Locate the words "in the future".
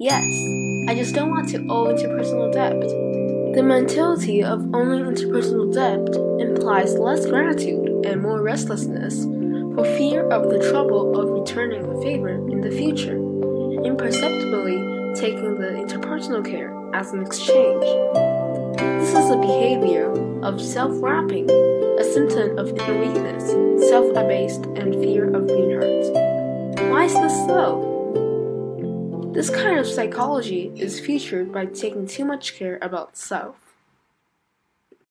12.30-13.14